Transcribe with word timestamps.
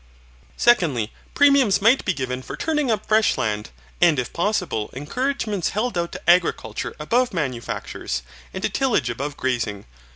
Secondly, 0.57 1.13
premiums 1.35 1.79
might 1.79 2.03
be 2.05 2.11
given 2.11 2.41
for 2.41 2.57
turning 2.57 2.89
up 2.89 3.05
fresh 3.05 3.37
land, 3.37 3.69
and 4.01 4.17
it 4.17 4.33
possible 4.33 4.89
encouragements 4.93 5.69
held 5.69 5.95
out 5.95 6.11
to 6.13 6.27
agriculture 6.27 6.95
above 6.99 7.35
manufactures, 7.35 8.23
and 8.51 8.63
to 8.63 8.69
tillage 8.71 9.11
above 9.11 9.37
grazing. 9.37 9.85